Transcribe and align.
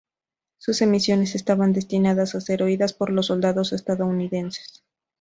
Sus 0.57 0.81
emisiones 0.81 1.35
estaban 1.35 1.73
destinadas 1.73 2.33
a 2.33 2.41
ser 2.41 2.63
oídas 2.63 2.91
por 2.93 3.11
los 3.11 3.27
soldados 3.27 3.71
estadounidenses. 3.71 4.83